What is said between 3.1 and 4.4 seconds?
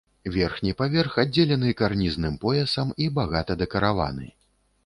багата дэкараваны.